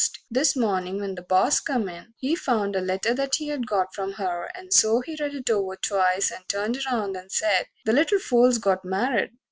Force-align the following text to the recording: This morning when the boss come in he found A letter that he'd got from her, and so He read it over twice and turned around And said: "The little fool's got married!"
This 0.31 0.55
morning 0.55 0.99
when 0.99 1.13
the 1.13 1.21
boss 1.21 1.59
come 1.59 1.87
in 1.87 2.15
he 2.17 2.35
found 2.35 2.75
A 2.75 2.81
letter 2.81 3.13
that 3.13 3.35
he'd 3.35 3.67
got 3.67 3.93
from 3.93 4.13
her, 4.13 4.49
and 4.55 4.73
so 4.73 5.01
He 5.01 5.15
read 5.19 5.35
it 5.35 5.51
over 5.51 5.75
twice 5.75 6.31
and 6.31 6.43
turned 6.49 6.79
around 6.87 7.15
And 7.15 7.31
said: 7.31 7.67
"The 7.85 7.93
little 7.93 8.17
fool's 8.17 8.57
got 8.57 8.83
married!" 8.83 9.29